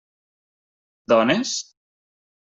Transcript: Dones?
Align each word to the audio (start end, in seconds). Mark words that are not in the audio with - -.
Dones? 1.11 1.51